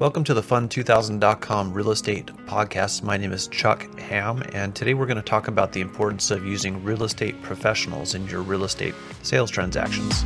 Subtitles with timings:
[0.00, 3.02] Welcome to the Fund2000.com real estate podcast.
[3.02, 6.42] My name is Chuck Hamm, and today we're going to talk about the importance of
[6.42, 10.24] using real estate professionals in your real estate sales transactions.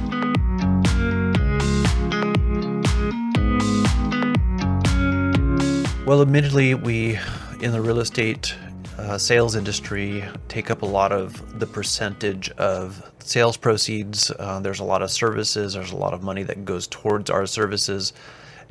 [6.06, 7.18] Well, admittedly, we
[7.60, 8.54] in the real estate
[8.96, 14.30] uh, sales industry take up a lot of the percentage of sales proceeds.
[14.38, 17.44] Uh, there's a lot of services, there's a lot of money that goes towards our
[17.44, 18.12] services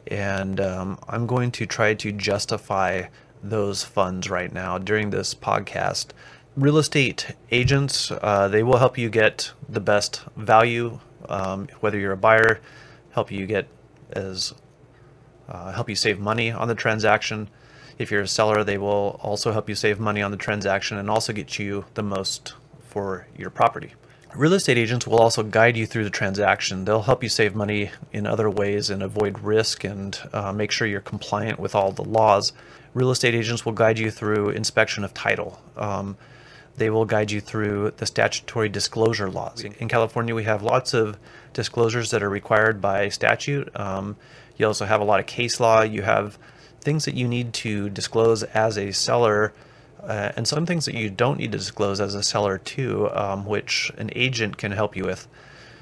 [0.07, 3.03] and um, I'm going to try to justify
[3.43, 6.07] those funds right now during this podcast.
[6.55, 12.13] Real estate agents, uh, they will help you get the best value, um, whether you're
[12.13, 12.59] a buyer,
[13.11, 13.67] help you get
[14.11, 14.53] as
[15.49, 17.49] uh, help you save money on the transaction.
[17.97, 21.09] If you're a seller, they will also help you save money on the transaction and
[21.09, 23.93] also get you the most for your property.
[24.35, 26.85] Real estate agents will also guide you through the transaction.
[26.85, 30.87] They'll help you save money in other ways and avoid risk and uh, make sure
[30.87, 32.51] you're compliant with all the laws.
[32.95, 35.61] Real estate agents will guide you through inspection of title.
[35.77, 36.17] Um,
[36.77, 39.63] they will guide you through the statutory disclosure laws.
[39.63, 41.19] In California, we have lots of
[41.53, 43.69] disclosures that are required by statute.
[43.79, 44.15] Um,
[44.57, 45.83] you also have a lot of case law.
[45.83, 46.39] You have
[46.81, 49.53] things that you need to disclose as a seller
[50.07, 53.45] uh, and some things that you don't need to disclose as a seller too, um,
[53.45, 55.27] which an agent can help you with.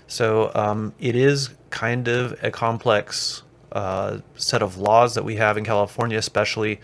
[0.08, 5.58] So um, it is kind of a complex uh, set of laws that we have
[5.58, 6.82] in California, especially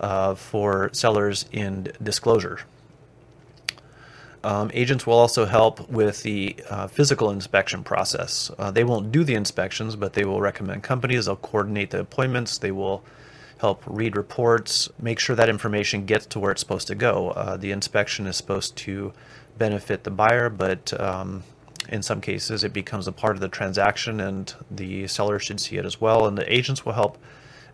[0.00, 2.60] uh, for sellers in disclosure.
[4.42, 8.50] Um, agents will also help with the uh, physical inspection process.
[8.58, 11.24] Uh, they won't do the inspections, but they will recommend companies.
[11.24, 12.58] They'll coordinate the appointments.
[12.58, 13.02] They will
[13.58, 17.30] help read reports, make sure that information gets to where it's supposed to go.
[17.30, 19.12] Uh, the inspection is supposed to
[19.58, 21.42] benefit the buyer, but um,
[21.88, 25.76] in some cases it becomes a part of the transaction and the seller should see
[25.76, 26.26] it as well.
[26.26, 27.18] And the agents will help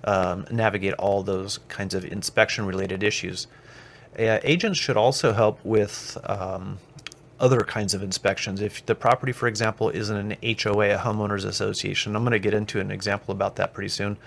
[0.04, 3.46] um, navigate all those kinds of inspection related issues.
[4.18, 6.78] Uh, agents should also help with um,
[7.38, 8.60] other kinds of inspections.
[8.60, 12.38] If the property, for example, is in an HOA, a homeowners association, I'm going to
[12.38, 14.18] get into an example about that pretty soon.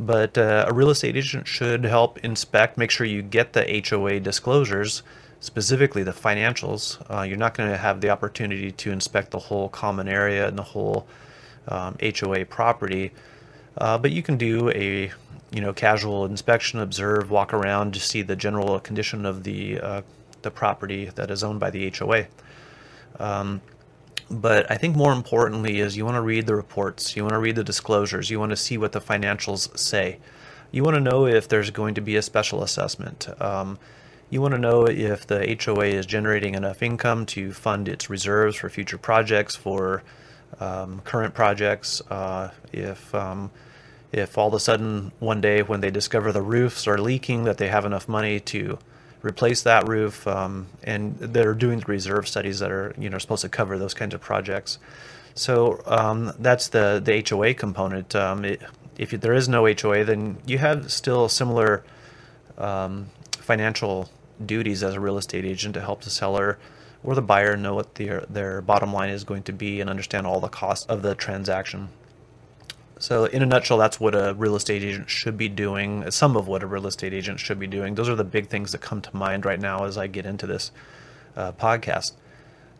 [0.00, 4.20] But uh, a real estate agent should help inspect, make sure you get the HOA
[4.20, 5.02] disclosures,
[5.40, 6.98] specifically the financials.
[7.10, 10.56] Uh, you're not going to have the opportunity to inspect the whole common area and
[10.56, 11.06] the whole
[11.66, 13.12] um, HOA property,
[13.76, 15.10] uh, but you can do a
[15.50, 20.02] you know casual inspection, observe, walk around to see the general condition of the uh,
[20.42, 22.26] the property that is owned by the HOA.
[23.18, 23.60] Um,
[24.30, 27.38] but I think more importantly is you want to read the reports, you want to
[27.38, 30.18] read the disclosures, you want to see what the financials say.
[30.70, 33.28] You want to know if there's going to be a special assessment.
[33.40, 33.78] Um,
[34.30, 38.56] you want to know if the HOA is generating enough income to fund its reserves
[38.56, 40.02] for future projects, for
[40.60, 42.02] um, current projects.
[42.10, 43.50] Uh, if um,
[44.12, 47.56] if all of a sudden one day when they discover the roofs are leaking, that
[47.56, 48.78] they have enough money to
[49.22, 53.42] replace that roof, um, and they're doing the reserve studies that are you know supposed
[53.42, 54.78] to cover those kinds of projects.
[55.34, 58.14] So um, that's the the HOA component.
[58.14, 58.62] Um, it,
[58.96, 61.84] if there is no HOA, then you have still similar
[62.56, 64.10] um, financial
[64.44, 66.58] duties as a real estate agent to help the seller
[67.02, 70.26] or the buyer know what their their bottom line is going to be and understand
[70.26, 71.88] all the costs of the transaction.
[73.00, 76.10] So, in a nutshell, that's what a real estate agent should be doing.
[76.10, 77.94] Some of what a real estate agent should be doing.
[77.94, 80.46] Those are the big things that come to mind right now as I get into
[80.46, 80.72] this
[81.36, 82.12] uh, podcast.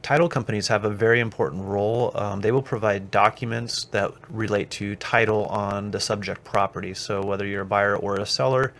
[0.02, 2.12] Title companies have a very important role.
[2.16, 6.94] Um, they will provide documents that relate to title on the subject property.
[6.94, 8.72] So, whether you're a buyer or a seller,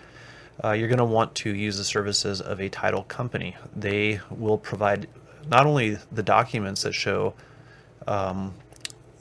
[0.65, 3.57] uh, you're going to want to use the services of a title company.
[3.77, 5.07] They will provide
[5.49, 7.35] not only the documents that show
[8.09, 8.55] um,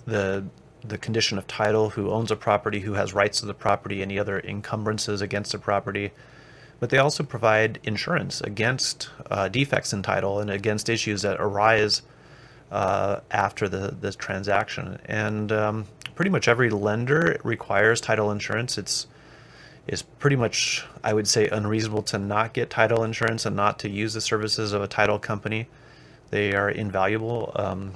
[0.06, 0.46] the
[0.84, 4.18] the condition of title, who owns a property, who has rights to the property, any
[4.20, 6.12] other encumbrances against the property.
[6.80, 12.04] But they also provide insurance against uh, defects in title and against issues that arise
[12.72, 15.00] uh, after the, the transaction.
[15.06, 15.86] And um,
[16.16, 18.78] pretty much every lender requires title insurance.
[18.78, 19.08] It's
[19.88, 23.90] is pretty much, I would say, unreasonable to not get title insurance and not to
[23.90, 25.68] use the services of a title company.
[26.30, 27.54] They are invaluable.
[27.56, 27.94] Um,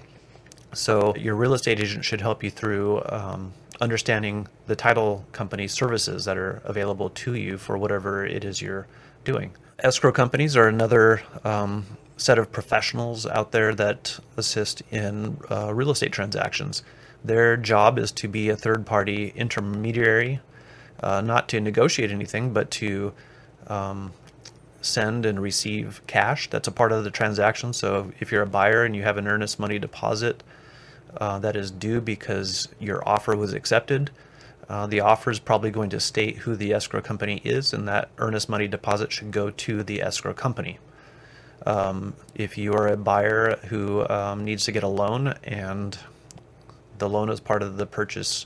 [0.73, 6.25] so your real estate agent should help you through um, understanding the title company services
[6.25, 8.87] that are available to you for whatever it is you're
[9.25, 9.51] doing.
[9.79, 11.85] Escrow companies are another um,
[12.15, 16.83] set of professionals out there that assist in uh, real estate transactions.
[17.23, 20.39] Their job is to be a third party intermediary,
[21.01, 23.13] uh, not to negotiate anything, but to
[23.67, 24.13] um,
[24.81, 26.49] send and receive cash.
[26.49, 27.73] That's a part of the transaction.
[27.73, 30.43] So if you're a buyer and you have an earnest money deposit,
[31.17, 34.11] uh, that is due because your offer was accepted.
[34.69, 38.09] Uh, the offer is probably going to state who the escrow company is, and that
[38.17, 40.79] earnest money deposit should go to the escrow company.
[41.65, 45.97] Um, if you are a buyer who um, needs to get a loan and
[46.97, 48.45] the loan is part of the purchase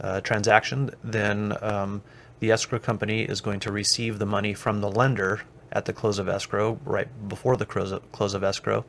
[0.00, 2.02] uh, transaction, then um,
[2.40, 5.42] the escrow company is going to receive the money from the lender
[5.72, 8.84] at the close of escrow, right before the close of escrow,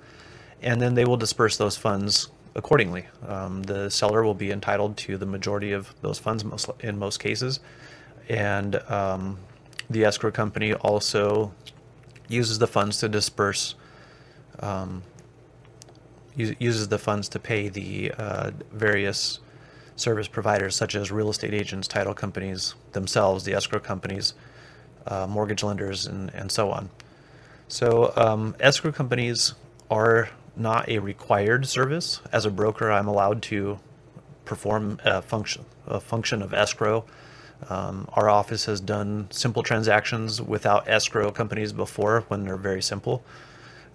[0.61, 3.05] and then they will disperse those funds accordingly.
[3.27, 7.19] Um, the seller will be entitled to the majority of those funds most, in most
[7.19, 7.59] cases,
[8.27, 9.37] and um,
[9.89, 11.53] the escrow company also
[12.27, 13.75] uses the funds to disperse.
[14.59, 15.03] Um,
[16.35, 19.39] uses the funds to pay the uh, various
[19.95, 24.33] service providers, such as real estate agents, title companies themselves, the escrow companies,
[25.07, 26.89] uh, mortgage lenders, and, and so on.
[27.67, 29.53] So, um, escrow companies
[29.91, 32.21] are not a required service.
[32.31, 33.79] As a broker, I'm allowed to
[34.45, 37.05] perform a function, a function of escrow.
[37.69, 43.23] Um, our office has done simple transactions without escrow companies before when they're very simple.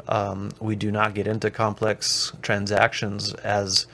[0.06, 3.86] Um, we do not get into complex transactions as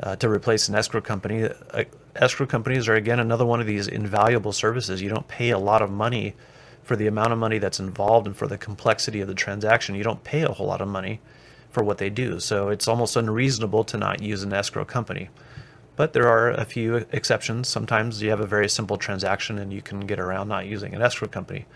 [0.00, 1.44] uh, to replace an escrow company.
[1.44, 1.84] Uh,
[2.14, 5.02] escrow companies are again another one of these invaluable services.
[5.02, 6.34] You don't pay a lot of money
[6.82, 9.94] for the amount of money that's involved and for the complexity of the transaction.
[9.94, 11.20] You don't pay a whole lot of money
[11.70, 12.40] for what they do.
[12.40, 15.28] So it's almost unreasonable to not use an escrow company.
[15.96, 17.68] But there are a few exceptions.
[17.68, 21.02] Sometimes you have a very simple transaction and you can get around not using an
[21.02, 21.66] escrow company.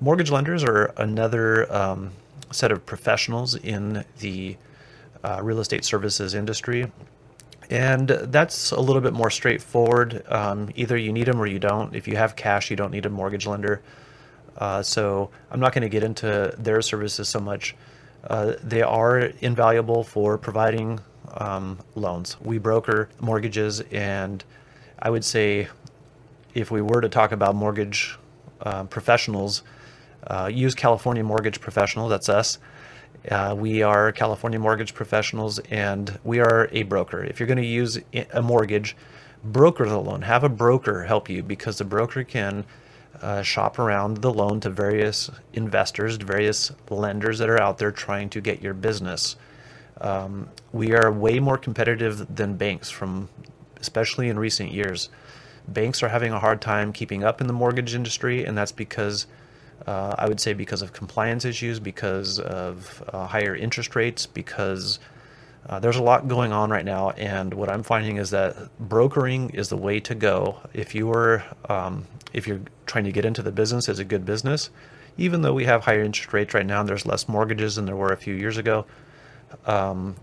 [0.00, 2.12] Mortgage lenders are another um,
[2.50, 4.56] set of professionals in the
[5.22, 6.90] uh, real estate services industry.
[7.70, 10.24] And that's a little bit more straightforward.
[10.28, 11.94] Um, either you need them or you don't.
[11.94, 13.82] If you have cash, you don't need a mortgage lender.
[14.56, 17.74] Uh, so I'm not going to get into their services so much.
[18.24, 21.00] Uh, they are invaluable for providing
[21.34, 22.36] um, loans.
[22.40, 24.44] We broker mortgages, and
[24.98, 25.68] I would say
[26.54, 28.16] if we were to talk about mortgage
[28.60, 29.62] uh, professionals,
[30.26, 32.58] uh, use California Mortgage Professional, that's us.
[33.30, 37.22] Uh, we are California Mortgage Professionals, and we are a broker.
[37.24, 37.98] If you're going to use
[38.32, 38.96] a mortgage,
[39.44, 40.22] broker the loan.
[40.22, 42.64] Have a broker help you because the broker can
[43.20, 47.92] uh, shop around the loan to various investors, to various lenders that are out there
[47.92, 49.36] trying to get your business.
[50.00, 53.28] Um, we are way more competitive than banks from,
[53.80, 55.08] especially in recent years.
[55.68, 59.26] Banks are having a hard time keeping up in the mortgage industry, and that's because
[59.86, 64.98] uh, I would say because of compliance issues, because of uh, higher interest rates, because
[65.68, 69.50] uh, there's a lot going on right now, and what I'm finding is that brokering
[69.50, 70.58] is the way to go.
[70.74, 74.24] If you are, um, if you're trying to get into the business as a good
[74.24, 74.70] business,
[75.16, 77.96] even though we have higher interest rates right now, and there's less mortgages than there
[77.96, 78.86] were a few years ago,
[79.66, 80.16] um,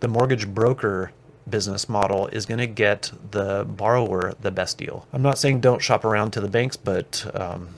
[0.00, 1.12] the mortgage broker
[1.48, 5.06] business model is going to get the borrower the best deal.
[5.12, 7.68] I'm not saying don't shop around to the banks, but um,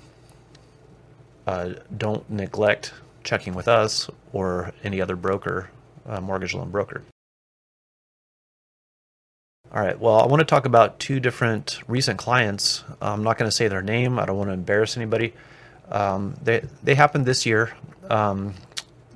[1.47, 2.95] uh, don't neglect
[3.25, 5.71] checking with us or any other broker
[6.07, 7.03] uh, mortgage loan broker.
[9.73, 12.85] All right, well, I want to talk about two different recent clients.
[13.01, 15.35] I'm not going to say their name, I don't want to embarrass anybody.
[15.91, 17.73] Um, they, they happened this year.
[18.09, 18.55] Um,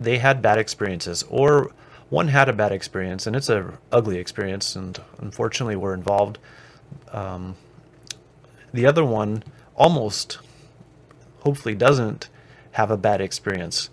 [0.01, 1.71] they had bad experiences, or
[2.11, 6.39] one had a bad experience, and it's an ugly experience, and unfortunately, we're involved.
[7.13, 7.57] Um,
[8.73, 9.45] the other one
[9.77, 10.39] almost,
[11.41, 12.29] hopefully, doesn't
[12.73, 13.91] have a bad experience.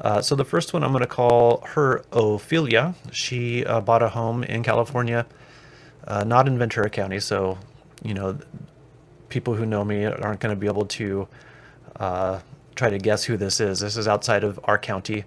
[0.00, 2.94] Uh, so the first one I'm going to call her Ophelia.
[3.12, 5.26] She uh, bought a home in California,
[6.06, 7.20] uh, not in Ventura County.
[7.20, 7.58] So,
[8.02, 8.38] you know,
[9.28, 11.28] people who know me aren't going to be able to
[11.96, 12.40] uh,
[12.76, 13.80] try to guess who this is.
[13.80, 15.24] This is outside of our county.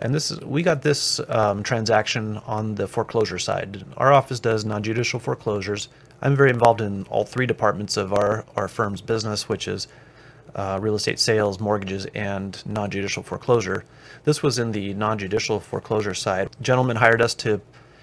[0.00, 3.84] And this is, we got this um, transaction on the foreclosure side.
[3.96, 5.88] Our office does non-judicial foreclosures.
[6.22, 9.88] I'm very involved in all three departments of our, our firm's business, which is
[10.54, 13.84] uh, real estate sales, mortgages, and non judicial foreclosure.
[14.24, 16.50] This was in the non judicial foreclosure side.
[16.60, 17.60] Gentleman hired us to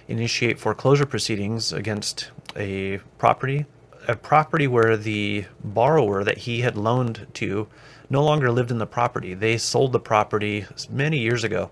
[0.08, 3.66] initiate foreclosure proceedings against a property,
[4.08, 7.68] a property where the borrower that he had loaned to
[8.10, 9.34] no longer lived in the property.
[9.34, 11.72] They sold the property many years ago.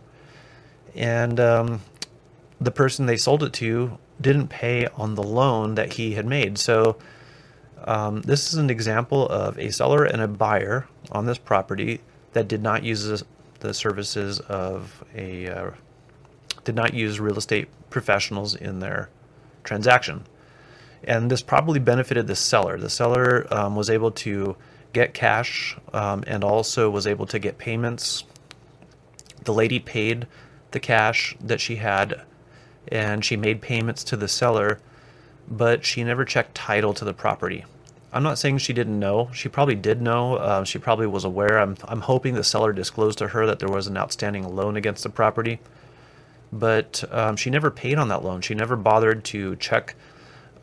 [0.96, 1.82] And um,
[2.60, 6.58] the person they sold it to didn't pay on the loan that he had made.
[6.58, 6.98] So
[7.86, 12.02] um, this is an example of a seller and a buyer on this property
[12.34, 13.24] that did not use
[13.60, 15.72] the services of a uh,
[16.64, 19.10] did not use real estate professionals in their
[19.64, 20.24] transaction,
[21.04, 22.78] and this probably benefited the seller.
[22.78, 24.56] The seller um, was able to
[24.94, 28.24] get cash um, and also was able to get payments.
[29.44, 30.28] The lady paid
[30.72, 32.22] the cash that she had,
[32.88, 34.80] and she made payments to the seller
[35.48, 37.66] but she never checked title to the property.
[38.12, 39.30] I'm not saying she didn't know.
[39.34, 40.36] She probably did know.
[40.36, 41.60] Uh, she probably was aware.
[41.60, 45.02] I'm, I'm hoping the seller disclosed to her that there was an outstanding loan against
[45.02, 45.60] the property,
[46.52, 48.42] but um, she never paid on that loan.
[48.42, 49.96] She never bothered to check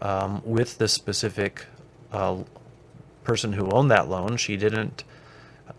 [0.01, 1.67] um, with the specific
[2.13, 2.39] uh,
[3.25, 4.37] person who owned that loan.
[4.37, 5.03] She didn't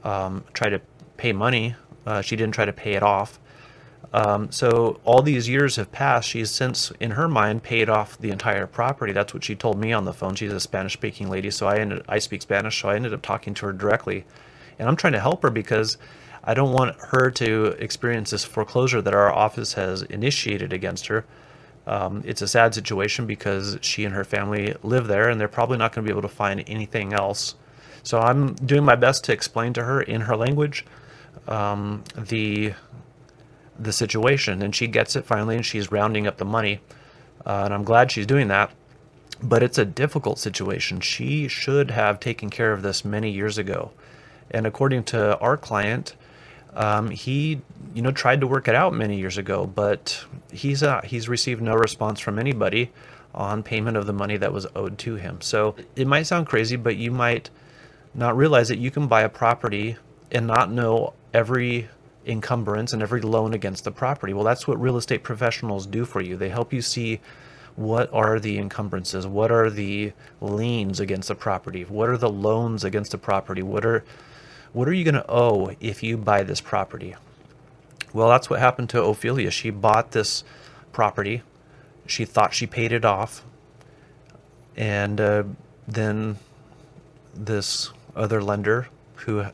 [0.03, 0.81] um, try to
[1.15, 1.75] pay money.
[2.05, 3.39] Uh, she didn't try to pay it off.
[4.13, 6.27] Um, so all these years have passed.
[6.27, 9.13] She's since, in her mind, paid off the entire property.
[9.13, 10.36] That's what she told me on the phone.
[10.36, 13.53] She's a Spanish-speaking lady, so I ended, I speak Spanish, so I ended up talking
[13.53, 14.25] to her directly,
[14.77, 15.98] and I'm trying to help her because
[16.44, 21.24] I don't want her to experience this foreclosure that our office has initiated against her.
[21.88, 25.77] Um, it's a sad situation because she and her family live there, and they're probably
[25.77, 27.56] not going to be able to find anything else.
[28.03, 30.86] So I'm doing my best to explain to her in her language
[31.48, 32.74] um, the
[33.80, 36.80] the situation, and she gets it finally, and she's rounding up the money,
[37.46, 38.72] uh, and I'm glad she's doing that.
[39.44, 41.00] But it's a difficult situation.
[41.00, 43.92] She should have taken care of this many years ago,
[44.51, 46.16] and according to our client,
[46.75, 47.62] um, he
[47.94, 51.62] you know tried to work it out many years ago, but he's uh, he's received
[51.62, 52.92] no response from anybody
[53.34, 55.42] on payment of the money that was owed to him.
[55.42, 57.50] So it might sound crazy, but you might
[58.13, 59.98] not realize that you can buy a property
[60.32, 61.90] and not know every
[62.25, 64.34] encumbrance and every loan against the property.
[64.34, 66.38] Well, that's what real estate professionals do for you.
[66.38, 67.20] They help you see
[67.75, 72.84] what are the encumbrances, what are the liens against the property, what are the loans
[72.84, 74.04] against the property, what are
[74.74, 77.16] what are you going to owe if you buy this property?
[78.13, 79.51] Well, that's what happened to Ophelia.
[79.51, 80.46] She bought this
[80.94, 81.42] property.
[82.06, 83.44] She thought she paid it off.
[84.78, 85.44] And uh,
[85.88, 86.38] then
[87.34, 89.46] this other lender who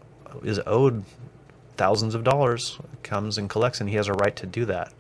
[0.44, 1.04] is owed
[1.78, 4.92] thousands of dollars comes and collects, and he has a right to do that.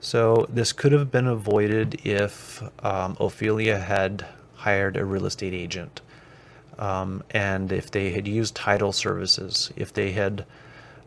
[0.00, 6.00] So this could have been avoided if um, Ophelia had hired a real estate agent,
[6.78, 9.70] um, and if they had used title services.
[9.76, 10.46] If they had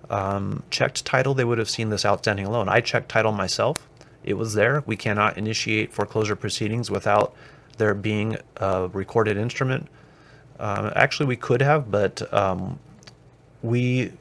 [0.10, 2.70] um, checked title, they would have seen this outstanding loan.
[2.70, 3.88] I checked title myself;
[4.24, 4.84] it was there.
[4.86, 7.34] We cannot initiate foreclosure proceedings without
[7.78, 9.88] there being a recorded instrument.
[10.60, 12.80] Um, actually, we could have, but um,
[13.63, 14.12] we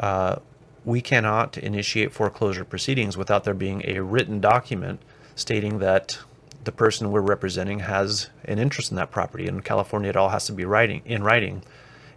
[0.00, 0.36] uh,
[0.84, 5.00] we cannot initiate foreclosure proceedings without there being a written document
[5.34, 6.18] stating that
[6.64, 9.46] the person we're representing has an interest in that property.
[9.46, 11.62] In California, it all has to be writing in writing,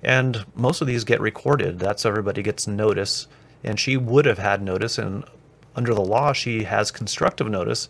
[0.02, 1.80] and most of these get recorded.
[1.80, 3.28] That's everybody gets notice,
[3.64, 5.24] and she would have had notice, and
[5.76, 7.90] under the law, she has constructive notice,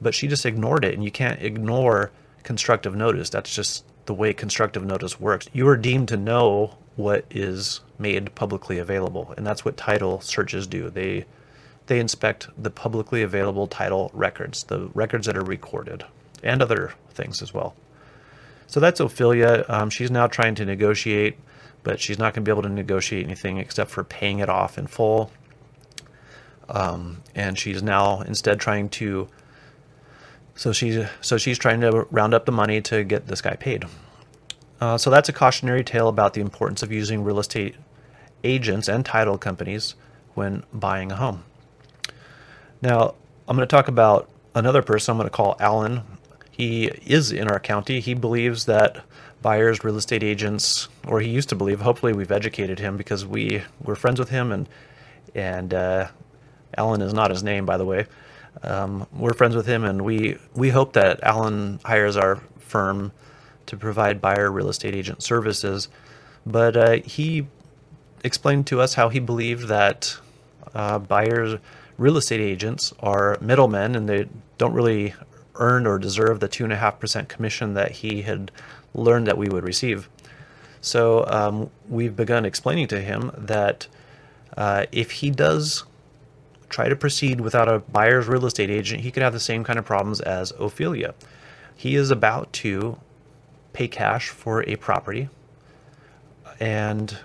[0.00, 2.10] but she just ignored it, and you can't ignore
[2.42, 3.30] constructive notice.
[3.30, 5.48] That's just the way constructive notice works.
[5.52, 10.66] You are deemed to know what is made publicly available, and that's what title searches
[10.66, 10.90] do.
[10.90, 11.24] They
[11.86, 16.04] they inspect the publicly available title records, the records that are recorded,
[16.42, 17.74] and other things as well.
[18.66, 19.66] So that's Ophelia.
[19.68, 21.36] Um, she's now trying to negotiate,
[21.82, 24.78] but she's not going to be able to negotiate anything except for paying it off
[24.78, 25.30] in full.
[26.68, 29.28] Um, and she's now instead trying to.
[30.56, 33.84] So she's so she's trying to round up the money to get this guy paid.
[34.80, 37.74] Uh, so that's a cautionary tale about the importance of using real estate
[38.42, 39.94] agents and title companies
[40.34, 41.44] when buying a home.
[42.82, 43.14] Now,
[43.48, 46.02] I'm going to talk about another person I'm going to call Alan.
[46.50, 48.00] He is in our county.
[48.00, 49.04] He believes that
[49.42, 53.62] buyers, real estate agents, or he used to believe, hopefully we've educated him because we,
[53.82, 54.68] we're friends with him and,
[55.34, 56.08] and uh,
[56.76, 58.06] Alan is not his name, by the way.
[58.62, 63.12] Um, we're friends with him and we, we hope that Alan hires our firm
[63.66, 65.88] to provide buyer real estate agent services.
[66.46, 67.46] But uh, he
[68.22, 70.16] explained to us how he believed that
[70.74, 71.58] uh, buyers,
[71.98, 74.26] real estate agents, are middlemen and they
[74.58, 75.14] don't really
[75.56, 78.50] earn or deserve the 2.5% commission that he had
[78.94, 80.08] learned that we would receive.
[80.80, 83.86] So um, we've begun explaining to him that
[84.56, 85.84] uh, if he does
[86.74, 89.78] try to proceed without a buyer's real estate agent, he could have the same kind
[89.78, 91.14] of problems as Ophelia.
[91.76, 92.98] He is about to
[93.72, 95.28] pay cash for a property
[96.58, 97.16] and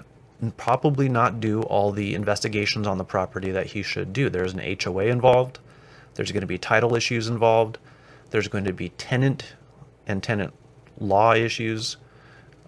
[0.55, 4.29] probably not do all the investigations on the property that he should do.
[4.29, 5.57] There's an HOA involved,
[6.13, 7.79] there's going to be title issues involved,
[8.29, 9.55] there's going to be tenant
[10.05, 10.53] and tenant
[10.99, 11.97] law issues.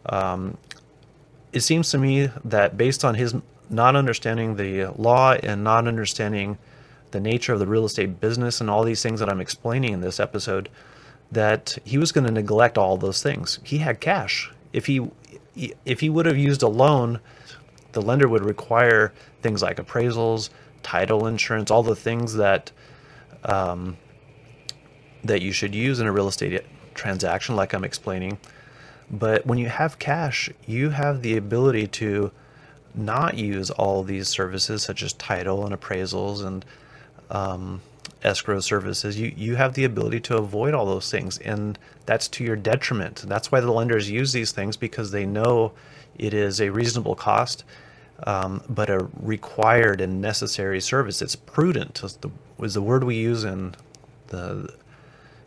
[0.07, 0.57] Um,
[1.53, 3.35] it seems to me that based on his
[3.69, 6.57] not understanding the law and not understanding
[7.11, 10.01] the nature of the real estate business and all these things that I'm explaining in
[10.01, 10.69] this episode,
[11.31, 13.59] that he was going to neglect all those things.
[13.63, 14.51] He had cash.
[14.73, 15.09] If he
[15.85, 17.19] if he would have used a loan,
[17.91, 20.49] the lender would require things like appraisals,
[20.81, 22.71] title insurance, all the things that
[23.43, 23.97] um,
[25.23, 26.63] that you should use in a real estate
[26.93, 28.37] transaction, like I'm explaining.
[29.09, 32.31] But when you have cash, you have the ability to
[32.93, 36.65] not use all these services such as title and appraisals and
[37.31, 37.81] um,
[38.23, 39.19] escrow services.
[39.19, 43.23] You you have the ability to avoid all those things, and that's to your detriment.
[43.27, 45.71] That's why the lenders use these things because they know
[46.17, 47.63] it is a reasonable cost,
[48.27, 51.21] um, but a required and necessary service.
[51.21, 52.29] It's prudent is the,
[52.61, 53.75] is the word we use in
[54.27, 54.73] the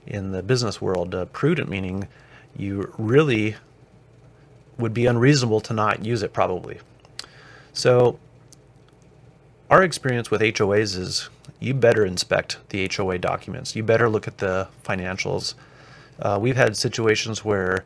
[0.06, 1.14] in the business world.
[1.14, 2.08] Uh, prudent meaning
[2.56, 3.56] you really
[4.78, 6.80] would be unreasonable to not use it probably.
[7.72, 8.18] So
[9.74, 11.28] our experience with HOAs is
[11.58, 13.74] you better inspect the HOA documents.
[13.74, 15.54] You better look at the financials.
[16.20, 17.84] Uh, we've had situations where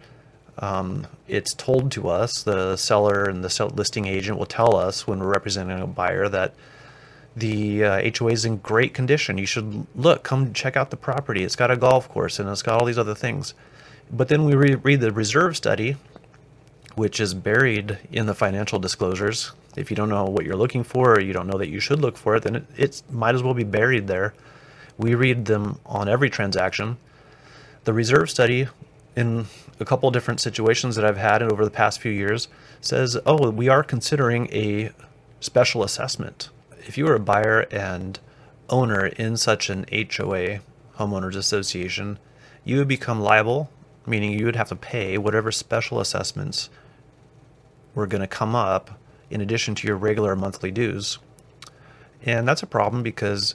[0.59, 5.19] um, it's told to us, the seller and the listing agent will tell us when
[5.19, 6.53] we're representing a buyer that
[7.35, 9.39] the uh, HOA is in great condition.
[9.39, 11.43] You should look, come check out the property.
[11.43, 13.55] It's got a golf course and it's got all these other things.
[14.11, 15.97] But then we re- read the reserve study,
[16.97, 19.53] which is buried in the financial disclosures.
[19.79, 22.01] If you don't know what you're looking for, or you don't know that you should
[22.01, 24.35] look for it, then it it's, might as well be buried there.
[24.97, 26.99] We read them on every transaction.
[27.85, 28.69] The reserve study,
[29.17, 29.47] in
[29.81, 32.49] a couple different situations that I've had over the past few years,
[32.81, 34.91] says, oh, we are considering a
[35.41, 36.51] special assessment.
[36.87, 38.19] If you are a buyer and
[38.69, 40.61] owner in such an HOA,
[40.99, 42.19] homeowners association,
[42.65, 43.71] you would become liable
[44.09, 46.71] meaning you would have to pay whatever special assessments
[47.95, 48.99] were going to come up
[49.31, 51.19] in addition to your regular monthly dues.
[52.25, 53.55] And that's a problem because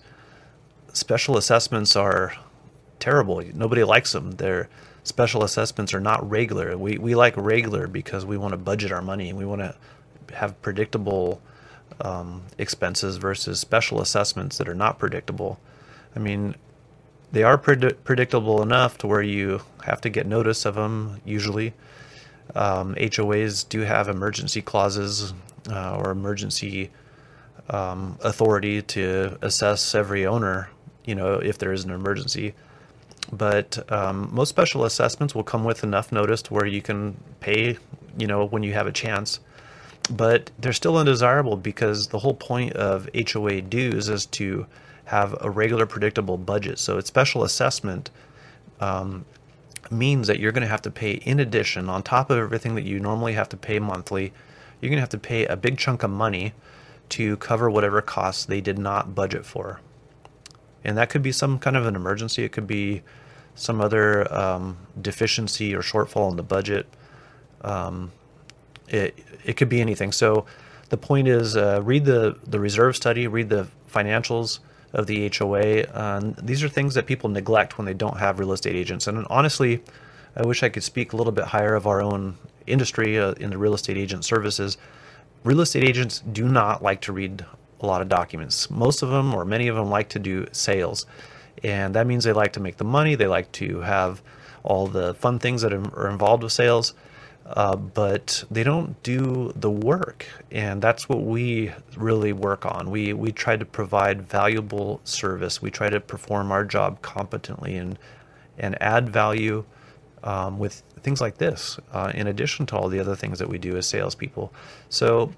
[0.94, 2.34] special assessments are
[3.00, 3.42] terrible.
[3.54, 4.32] Nobody likes them.
[4.32, 4.70] Their
[5.04, 6.78] special assessments are not regular.
[6.78, 9.76] We, we like regular because we want to budget our money and we want to
[10.36, 11.42] have predictable
[12.02, 15.60] um, expenses versus special assessments that are not predictable.
[16.16, 16.56] I mean,
[17.32, 21.74] they are pred- predictable enough to where you have to get notice of them usually.
[22.56, 25.34] Um, HOAs do have emergency clauses
[25.70, 26.92] uh, or emergency
[27.70, 30.70] um, authority to assess every owner,
[31.06, 32.54] you know, if there is an emergency.
[33.32, 37.78] But um, most special assessments will come with enough notice to where you can pay,
[38.18, 39.40] you know, when you have a chance.
[40.10, 44.66] But they're still undesirable because the whole point of HOA dues is to
[45.06, 46.80] have a regular predictable budget.
[46.80, 48.10] So its special assessment
[48.82, 49.26] um,
[49.90, 52.84] means that you're going to have to pay in addition on top of everything that
[52.84, 54.34] you normally have to pay monthly.
[54.84, 56.54] You're going to have to pay a big chunk of money
[57.10, 59.80] to cover whatever costs they did not budget for.
[60.84, 62.44] And that could be some kind of an emergency.
[62.44, 63.02] It could be
[63.56, 66.88] some other um, deficiency or shortfall in the budget.
[67.62, 68.12] Um,
[68.90, 70.12] it, it could be anything.
[70.12, 70.46] So
[70.90, 74.60] the point is uh, read the, the reserve study, read the financials,
[74.94, 76.34] of the HOA.
[76.42, 79.08] These are things that people neglect when they don't have real estate agents.
[79.08, 79.84] And honestly,
[80.36, 83.50] I wish I could speak a little bit higher of our own industry uh, in
[83.50, 84.78] the real estate agent services.
[85.44, 87.46] Real estate agents do not like to read
[87.82, 88.70] a lot of documents.
[88.70, 91.06] Most of them, or many of them, like to do sales.
[91.64, 94.22] And that means they like to make the money, they like to have
[94.64, 96.94] all the fun things that are involved with sales
[97.46, 102.90] uh, but they don't do the work, and that's what we really work on.
[102.90, 105.62] We we try to provide valuable service.
[105.62, 108.00] We try to perform our job competently and
[108.58, 109.66] and add value
[110.24, 113.58] um, with things like this, uh, in addition to all the other things that we
[113.58, 114.54] do as salespeople.
[114.90, 115.34] So.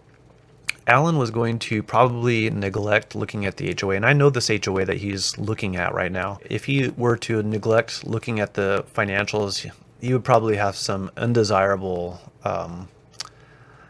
[0.88, 4.86] Alan was going to probably neglect looking at the HOA, and I know this HOA
[4.86, 6.40] that he's looking at right now.
[6.48, 9.68] If he were to neglect looking at the financials,
[10.00, 12.20] he would probably have some undesirable.
[12.44, 12.88] Um,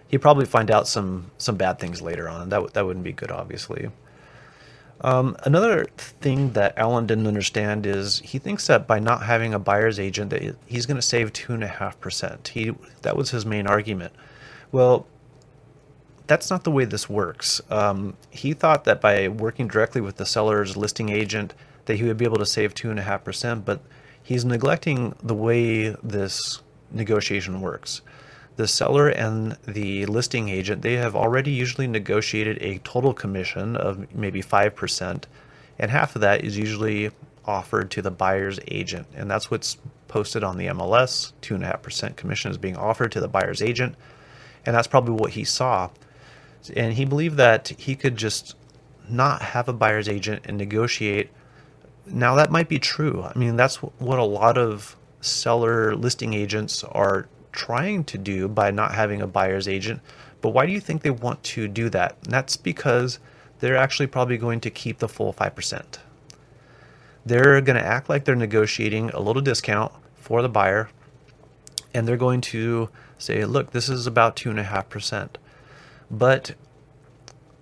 [0.08, 3.32] he'd probably find out some some bad things later on, that that wouldn't be good,
[3.32, 3.90] obviously.
[5.02, 9.60] Um, another thing that Alan didn't understand is he thinks that by not having a
[9.60, 12.50] buyer's agent, that he's going to save two and a half percent.
[12.50, 14.14] He that was his main argument.
[14.72, 15.06] Well,
[16.28, 17.62] that's not the way this works.
[17.70, 21.54] Um, he thought that by working directly with the seller's listing agent,
[21.86, 23.82] that he would be able to save two and a half percent, but
[24.24, 28.02] he's neglecting the way this negotiation works.
[28.56, 34.14] The seller and the listing agent, they have already usually negotiated a total commission of
[34.16, 35.24] maybe 5%,
[35.78, 37.12] and half of that is usually
[37.46, 39.08] offered to the buyer's agent.
[39.16, 41.34] And that's what's posted on the MLS.
[41.42, 43.96] 2.5% commission is being offered to the buyer's agent.
[44.66, 45.90] And that's probably what he saw.
[46.76, 48.56] And he believed that he could just
[49.08, 51.30] not have a buyer's agent and negotiate
[52.08, 53.24] now, that might be true.
[53.24, 58.70] I mean, that's what a lot of seller listing agents are trying to do by
[58.70, 60.02] not having a buyer's agent.
[60.42, 62.18] But why do you think they want to do that?
[62.24, 63.20] And that's because
[63.60, 65.98] they're actually probably going to keep the full 5%.
[67.26, 70.90] they're going to act like they're negotiating a little discount for the buyer,
[71.94, 75.30] and they're going to say, look, this is about 2.5%.
[76.12, 76.54] But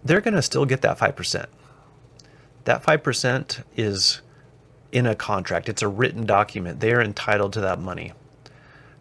[0.03, 1.45] they're going to still get that 5%.
[2.65, 4.21] That 5% is
[4.91, 6.79] in a contract, it's a written document.
[6.79, 8.13] They are entitled to that money.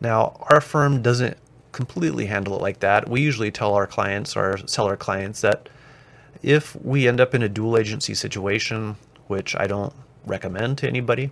[0.02, 1.36] Now, our firm doesn't
[1.70, 3.08] completely handle it like that.
[3.08, 5.68] We usually tell our clients, our seller clients, that
[6.42, 8.96] if we end up in a dual agency situation,
[9.28, 9.94] which I don't
[10.26, 11.30] recommend to anybody,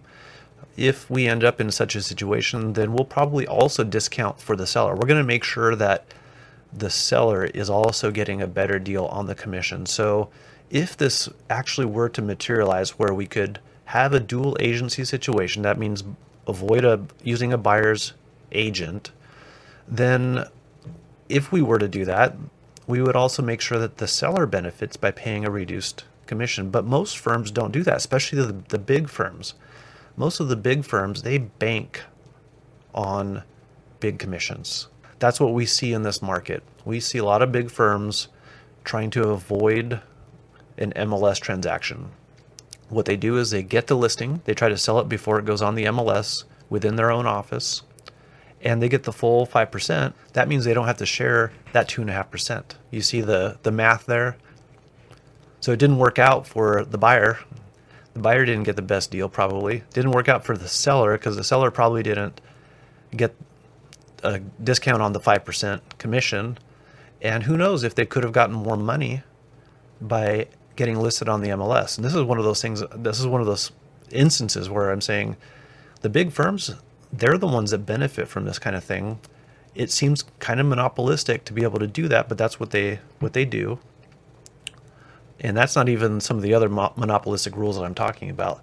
[0.76, 4.68] if we end up in such a situation, then we'll probably also discount for the
[4.68, 4.94] seller.
[4.94, 6.06] We're going to make sure that
[6.72, 9.85] the seller is also getting a better deal on the commission.
[9.85, 10.30] So
[10.70, 15.76] if this actually were to materialize where we could have a dual agency situation, that
[15.76, 16.04] means
[16.46, 18.12] avoid a, using a buyer's
[18.53, 19.11] agent,
[19.89, 20.47] then
[21.29, 22.37] if we were to do that,
[22.87, 26.71] we would also make sure that the seller benefits by paying a reduced commission.
[26.71, 29.55] But most firms don't do that, especially the, the big firms.
[30.17, 32.03] Most of the big firms, they bank
[32.95, 33.43] on
[34.01, 34.89] big commissions.
[35.19, 36.63] That's what we see in this market.
[36.85, 38.29] We see a lot of big firms
[38.85, 40.01] trying to avoid
[40.79, 42.11] an MLS transaction.
[42.89, 45.45] What they do is they get the listing, they try to sell it before it
[45.45, 47.83] goes on the MLS within their own office,
[48.62, 50.12] and they get the full 5%.
[50.33, 52.75] That means they don't have to share that 2.5%.
[52.90, 54.37] You see the, the math there?
[55.61, 57.38] So it didn't work out for the buyer.
[58.14, 59.85] The buyer didn't get the best deal, probably.
[59.92, 62.40] Didn't work out for the seller because the seller probably didn't
[63.14, 63.35] get
[64.23, 66.59] a discount on the 5% commission.
[67.23, 69.23] And who knows if they could have gotten more money
[70.01, 71.96] by getting listed on the MLS.
[71.96, 73.70] And this is one of those things, this is one of those
[74.11, 75.37] instances where I'm saying
[76.01, 76.75] the big firms,
[77.12, 79.18] they're the ones that benefit from this kind of thing.
[79.75, 83.01] It seems kind of monopolistic to be able to do that, but that's what they
[83.18, 83.79] what they do.
[85.40, 88.62] And that's not even some of the other mo- monopolistic rules that I'm talking about.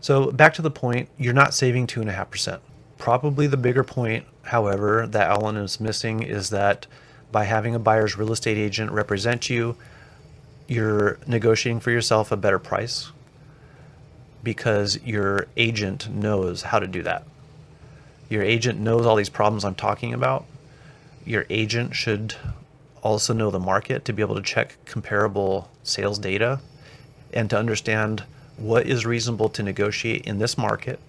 [0.00, 2.62] So back to the point, you're not saving two and a half percent.
[2.96, 6.86] Probably the bigger point, however, that Alan is missing is that
[7.32, 9.76] by having a buyer's real estate agent represent you,
[10.68, 13.10] you're negotiating for yourself a better price
[14.42, 17.26] because your agent knows how to do that.
[18.30, 20.46] Your agent knows all these problems I'm talking about.
[21.26, 22.36] Your agent should
[23.02, 26.60] also know the market to be able to check comparable sales data
[27.32, 28.22] and to understand
[28.56, 31.00] what is reasonable to negotiate in this market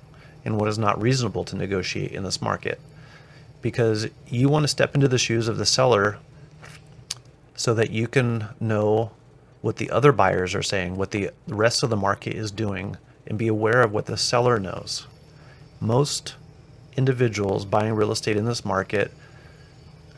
[0.44, 2.80] and what is not reasonable to negotiate in this market.
[3.62, 6.18] Because you want to step into the shoes of the seller
[7.56, 9.12] so that you can know
[9.62, 13.38] what the other buyers are saying, what the rest of the market is doing, and
[13.38, 15.06] be aware of what the seller knows.
[15.80, 16.36] Most
[17.02, 19.12] individuals buying real estate in this market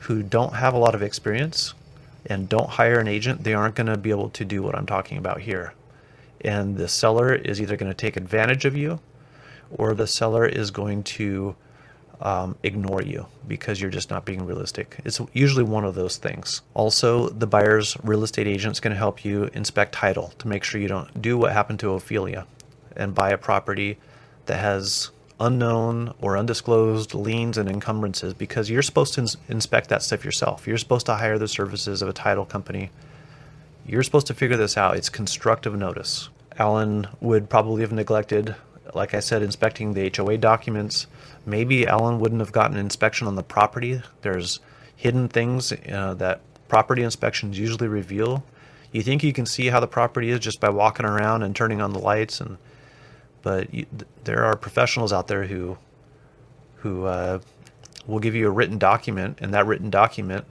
[0.02, 1.74] who don't have a lot of experience
[2.26, 4.86] and don't hire an agent, they aren't going to be able to do what I'm
[4.86, 5.74] talking about here.
[6.42, 9.00] And the seller is either going to take advantage of you
[9.72, 11.56] or the seller is going to
[12.22, 14.98] um, ignore you because you're just not being realistic.
[15.06, 16.62] It's usually one of those things.
[16.74, 20.66] Also, the buyer's real estate agent is going to help you inspect title to make
[20.66, 22.46] sure you don't do what happened to Ophelia
[22.96, 23.98] and buy a property
[24.48, 25.12] that has
[25.46, 30.68] unknown or undisclosed liens and encumbrances because you're supposed to ins- inspect that stuff yourself.
[30.68, 32.92] You're supposed to hire the services of a title company.
[33.86, 34.96] You're supposed to figure this out.
[34.96, 36.30] It's constructive notice.
[36.58, 38.56] Alan would probably have neglected
[38.96, 41.08] like I said, inspecting the HOA documents.
[41.46, 44.02] Maybe Alan wouldn't have gotten an inspection on the property.
[44.22, 44.60] There's
[44.96, 48.44] hidden things uh, that property inspections usually reveal.
[48.92, 51.82] You think you can see how the property is just by walking around and turning
[51.82, 52.58] on the lights, and
[53.44, 53.86] but you,
[54.24, 55.78] there are professionals out there who
[56.78, 57.40] who uh,
[58.08, 60.46] will give you a written document, and that written document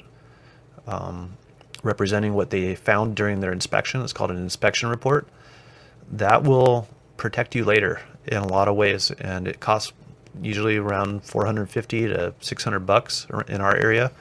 [0.87, 1.37] um,
[1.83, 5.27] representing what they found during their inspection is called an inspection report.
[6.11, 9.93] That will protect you later in a lot of ways, and it costs
[10.41, 14.13] usually around 450 to 600 bucks in our area,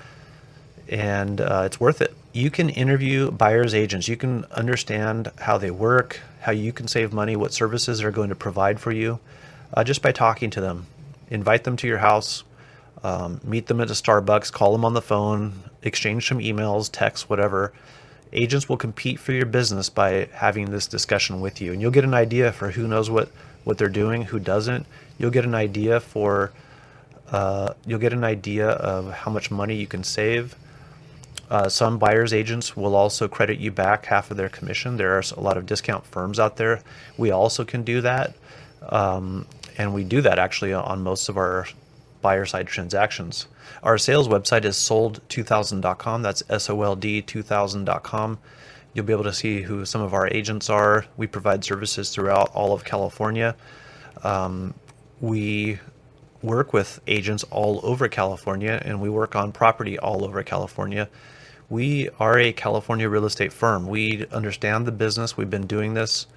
[0.92, 2.14] and uh, it's worth it.
[2.34, 4.08] You can interview buyers agents.
[4.08, 8.30] You can understand how they work, how you can save money, what services they're going
[8.30, 9.20] to provide for you,
[9.74, 10.86] uh, just by talking to them.
[11.30, 12.44] Invite them to your house,
[13.04, 17.30] um, meet them at a Starbucks, call them on the phone, exchange some emails, texts,
[17.30, 17.74] whatever
[18.34, 22.04] agents will compete for your business by having this discussion with you and you'll get
[22.04, 23.30] an idea for who knows what
[23.64, 24.86] what they're doing who doesn't
[25.18, 26.52] you'll get an idea for
[27.32, 30.56] uh, you'll get an idea of how much money you can save
[31.52, 35.24] uh, some buyers agents will also credit you back half of their commission there are
[35.38, 36.82] a lot of discount firms out there
[37.18, 38.34] we also can do that
[38.90, 39.46] um,
[39.78, 41.68] and we do that actually on most of our
[42.22, 43.48] buyer side transactions.
[43.84, 46.22] Our sales website is sold2000.com.
[46.22, 48.40] That's S O L D 2000.com.
[48.94, 51.06] You'll be able to see who some of our agents are.
[51.18, 53.56] We provide services throughout all of California.
[54.24, 54.74] Um,
[55.20, 55.80] we
[56.44, 61.10] work with agents all over California and we work on property all over California.
[61.70, 63.88] We are a California real estate firm.
[63.88, 65.38] We understand the business.
[65.38, 66.28] We've been doing this.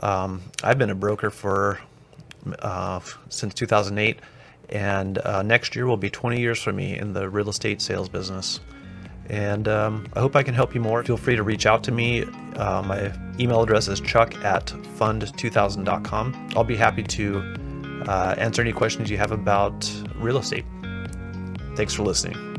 [0.00, 1.78] Um, I've been a broker for
[2.58, 4.18] uh, since 2008,
[4.70, 8.08] and uh, next year will be 20 years for me in the real estate sales
[8.08, 8.60] business.
[9.28, 11.04] And um, I hope I can help you more.
[11.04, 12.24] Feel free to reach out to me.
[12.56, 16.50] Uh, my email address is chuck at fund2000.com.
[16.56, 17.54] I'll be happy to
[18.08, 20.64] uh, answer any questions you have about real estate.
[21.76, 22.51] Thanks for listening.